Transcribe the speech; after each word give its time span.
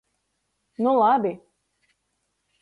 Nu 0.81 0.93
labi! 0.99 1.35